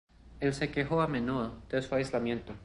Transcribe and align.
El 0.39 0.55
se 0.55 0.71
quejó, 0.71 0.99
a 0.99 1.05
menudo, 1.07 1.61
de 1.69 1.79
su 1.83 1.93
aislamiento. 1.93 2.55